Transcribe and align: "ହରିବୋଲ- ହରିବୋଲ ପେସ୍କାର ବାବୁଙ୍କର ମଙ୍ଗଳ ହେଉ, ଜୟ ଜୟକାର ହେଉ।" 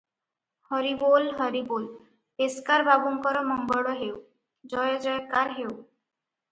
"ହରିବୋଲ- 0.69 1.33
ହରିବୋଲ 1.41 1.91
ପେସ୍କାର 2.41 2.89
ବାବୁଙ୍କର 2.89 3.47
ମଙ୍ଗଳ 3.53 3.95
ହେଉ, 4.03 4.21
ଜୟ 4.75 5.01
ଜୟକାର 5.09 5.59
ହେଉ।" 5.61 5.75